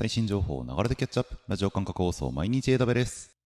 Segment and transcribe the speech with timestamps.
[0.00, 1.36] 最新情報を流れでキャッチアップ。
[1.46, 3.36] ラジオ感覚放送毎日 AW です。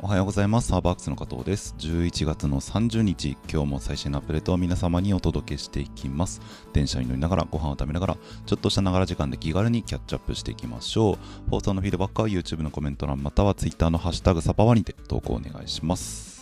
[0.00, 0.68] おはようございます。
[0.68, 1.74] サーバークスの加藤です。
[1.76, 6.40] 11月の30日今日も最新のアップデートを皆様にお届けしていきます。
[6.72, 8.16] 電車に乗りながらご飯を食べながら
[8.46, 11.50] ちょっとしたながら時間で気軽にキャッチアップしていきましょう。
[11.50, 16.35] 放送のフィードバックは YouTube のコメント欄または Twitter のハッシュタグサパワにて投稿お願いします。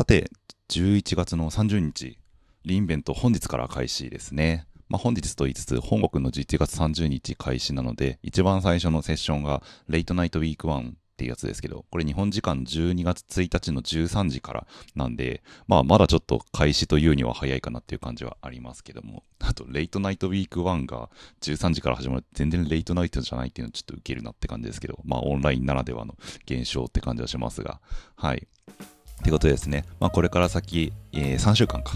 [0.00, 0.30] さて
[0.70, 2.16] 11月の30日
[2.64, 4.66] リンベント本日から開始ですね。
[4.88, 21.10] まあ、本日と言いつつ、本国の11月30日開始なので、一番最初のセッションが、レイトナイトウィーク1っていうやつですけど、これ日本時間12月1日の13時からなんで、まあ、まだちょっと開始というには早いかなっていう感じはありますけども、あと、レイトナイトウィーク1が
[21.42, 27.82] 13時から始まる、全然レイトナイトじゃないっていうのはちょっと受けるなって感じですけど、まあ、オンラインならではの現象って感じはしますが、
[28.16, 28.48] はい。
[29.20, 31.92] ってことでですね、まあ、これから先、えー、3週間か、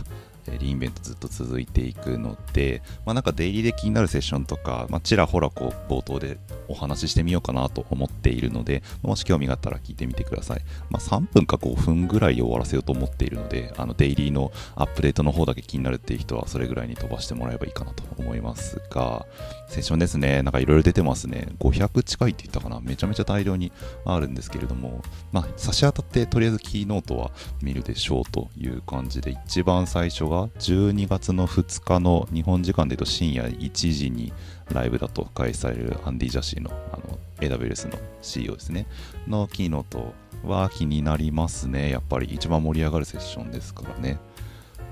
[0.52, 10.60] リインベントずっと続いていくので、まあ、なんかデイリーで気になるセッションとか、まあ、ちらほらこう冒頭でお話ししてみようかなと思っているので、もし興味があったら聞いてみてください。
[10.90, 19.26] まあ、3分か5分ぐらいで終わらせようと思っているので、あのデイリーのアップデートの方だけ気になるっていう人はそれぐらいに飛ばしてもらえばいいかなと思いますが、
[19.68, 21.48] セッションですね、なんかいろいろ出てますね。
[21.58, 23.72] 500近いって言ったかな、めちゃめちゃ大量に
[24.04, 27.30] あるんですけれども、まあ、差し当たってとりあえずキーノートは
[27.62, 34.32] 見るでしょうという感じで、一番最初がは12月の2日の日本時間で言うと深夜1時に
[34.72, 38.86] ライブだと開催されるアンディ・ジャシーのあの AWS の CEO ですね、
[39.27, 41.90] のキーノートは気になりますね。
[41.90, 44.18] やっぱり一番盛り上がるセッションですからね。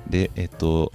[0.09, 0.93] で、えっと、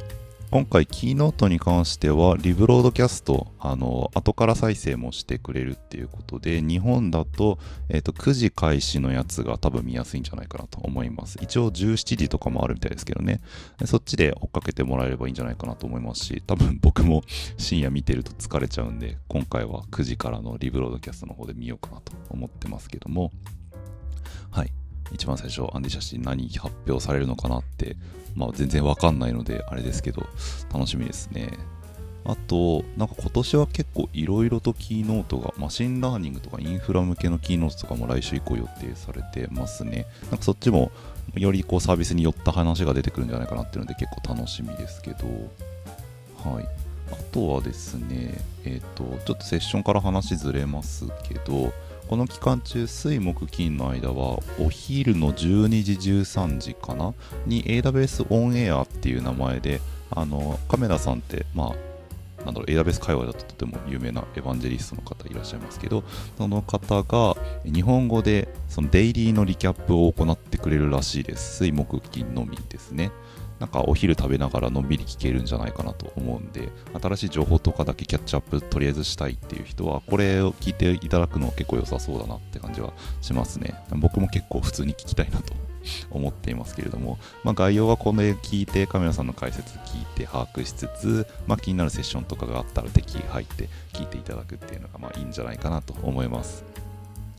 [0.50, 7.60] 今回キーノートに関してはリブロードキャストあの後から再生もしてくれるっていうことで日本だと,、
[7.90, 11.38] えー、と9時開始のやつが多分見やすいんじゃないかなと思います。
[11.42, 13.42] 一応17時とかもあるみたいですけどね。
[13.86, 17.24] そっちで追っかけてもらえればいいんじゃないかなと思いますし多分僕も
[17.58, 23.32] 深夜見てると疲れちゃうんで今回は9時からのリブロードキャストの方で見ようかなと思ってますけども。
[24.50, 24.72] はい。
[25.12, 27.96] 一番最初アンディ・ジャシー何発表されるのかなって
[28.38, 30.28] まあ、全然わかんないのであれですけど
[30.72, 31.50] 楽しみですね。
[32.24, 40.06] あとなんか今年は結構いろいろと keynote が machine learning とかインフラ向けの keynote とかも来週以降予定されてますね。
[40.30, 40.92] なんかそっちも
[41.36, 45.26] よりこうサービスに寄った話が出てくるんじゃないかなっていうので結構楽しみですけど。
[46.48, 46.68] はい。
[47.10, 51.74] あとはですねえっ、ー、とちょっとセッションから話ずれますけど
[52.08, 57.14] この期間中、水木金の間は、お昼の12時、13時かな？
[57.46, 59.82] に AWS オンエアっていう名前で、
[60.12, 61.76] あの、亀田さんって、ま
[62.42, 66.06] あ、なんだろう、AWS 界隈だととても有名なエヴァンジェリストの方いらっしゃいますけど、
[66.38, 67.36] その方が
[67.66, 71.58] 日本語でそのデイリーのリキャップを行ってくれるらしいです。
[71.58, 73.12] 水木金のみですね。
[73.60, 76.70] なんかお昼食べながらのんびり聞けるんじゃないかなと思うんで、
[77.02, 83.76] 新しい情報とかだけキャッチアップとりあえずしたいっていう人は、これを聞いていただくの結構良さそうだなって感じはしますね。
[83.92, 85.54] 僕も結構普通に聞きたいなと
[86.12, 96.64] 思っていますけれども、まあ、概要はこの絵聞いて、カメラさんの解説聞いて把握しつつ、まあ、気になるセッションとかがあったら適宜入って聞いていただくっていうのがまあいいんじゃないかなと思います。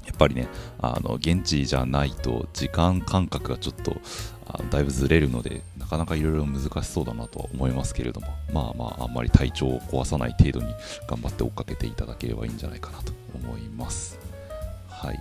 [0.08, 0.48] やっぱりね、
[0.80, 4.00] あの現地じゃないと時間感覚がちょっと
[4.46, 10.74] あだいぶずれるので、なかなかいろいろ難しそうだなとは思いますけれども、まあまあ、あんまり体調を壊さない程度に
[11.06, 14.18] 頑張って追っかけていただければいいんじゃないかなと思います。
[14.88, 15.20] はい。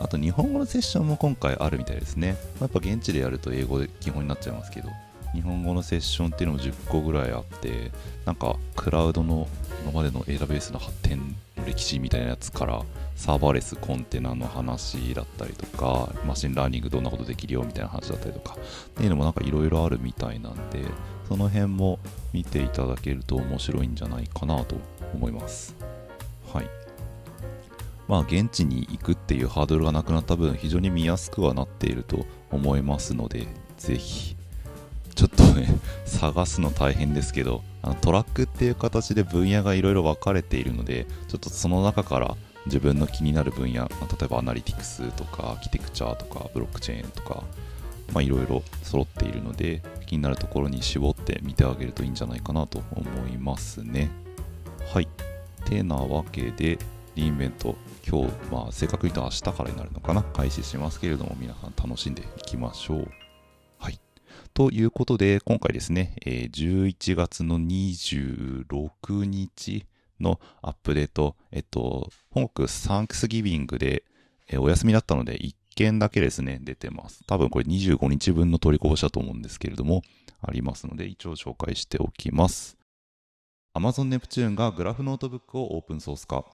[0.00, 2.36] あと、日本語のセッションも今回あるみたいですね。
[2.60, 4.90] やっぱ現地でやると英語で基本になっちゃいますけど、
[5.32, 7.92] 日本語のセッションっていうのも10個ぐらいあって、
[8.24, 9.48] なんかクラウドの
[9.84, 12.82] 今までの AWS の発展の歴史みたいなやつから
[13.16, 20.84] サーバーレスコンテナの話だったりとか machine learning どんなことできるよみたいな話だったりとかっていうのもなんかいろいろあるみたいなんで
[21.28, 21.98] その辺も
[22.32, 24.76] 見ていただけると面白いんじゃないかなと
[25.14, 25.74] 思います。
[26.52, 26.66] はい。
[28.06, 33.48] まあ現地に行くっていうハードルがなくなった分非常に見やすくはなっていると思いますので
[33.78, 34.36] ぜひ。
[35.16, 35.66] ちょっとね
[36.04, 47.42] 探すの大変ですけどあのトラックっていう形で分野がいろいろ分かれているのでちょっとその中から自分の気になる分野、まあ、例えばアナリティクスとかアーキテクチャとかブロックチェーンとか
[48.20, 54.10] いろいろ揃っているので気になるところに絞って見てあげるといいんじゃないかなと思いますね。
[54.92, 55.08] はい。
[55.64, 56.78] てなわけで
[57.16, 57.76] リインベント
[58.06, 63.08] 今日、まあ、正確に言うと明日からになるのかな開始しますけれども皆さん楽しんでいきましょう。
[63.78, 63.98] はい。
[64.54, 69.86] ということで、今回ですね、えー11月の26日
[70.20, 74.04] のアップデート、えっと、本国サンクスギビングで、
[74.48, 77.24] えお休みだったので、1件だけですね、出てます。
[77.26, 80.02] 多分これ25日分の取りこぼしだと思うんですけれども、
[80.40, 82.76] ありますので、一応紹介しておきます。
[83.74, 86.44] Amazon Neptune がグラフノートブックをオープンソース化。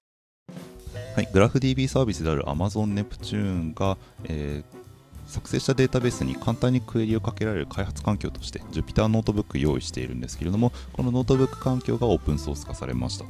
[1.15, 4.83] はい、グラフ DB サービスである Amazon Neptune が、えー
[5.27, 13.25] 作成したデータベースに簡単にクエリをかけられる開発環境として Jupyter ノートブック用意しているんですけれどもこのノートブック環境がオープンソース化されました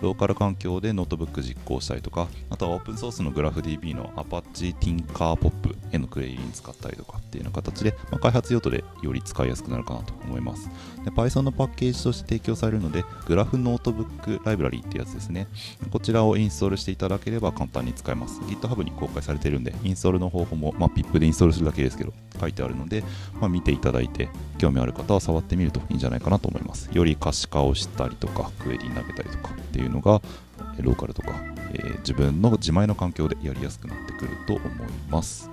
[0.00, 10.70] ローカル環境でノートブック実行したりとか、あとはオープンソースの GraphDB の Apache Tinkerpop へのクエリに使ったりとかっていうような形で、まあ、開発用途でより使いやすくなるかなと思います。
[11.04, 15.48] で Python のパッケージとして提供されるので、Graph ノートブックライブラリーってやつですね。
[15.90, 18.40] こちらをインストールしていただければ簡単に使えます。
[18.42, 23.04] GitHub に公開されているんで、インストールの方法も、まあ、PIP でインストールするだけですけど、書いてあるので、
[23.40, 24.28] まあ、見ていただいて、
[24.58, 26.88] 興味ある方は触ってみるといいんじゃないかなと思います。
[26.92, 30.22] より可視化をしたりとか、クエリ投げたりとかっていうのが、
[30.80, 31.32] ローカルとか、
[31.72, 34.68] えー、自分の自前の環境でやりやすくなってくると思い
[35.10, 35.50] ます。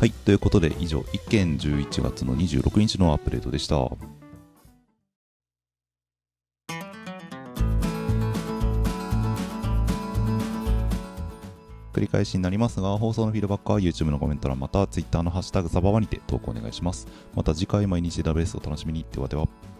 [0.00, 4.11] はい、ということで以上、1件11月の26日のアップデートでした。
[11.92, 17.06] 繰り返しになりますが、放送のフィードバックは YouTube のコメント欄また Twitter のハッシュタグサバワにて投稿お願いします。
[17.34, 19.04] また次回毎日ダベースを楽しみに。
[19.12, 19.71] ではでは。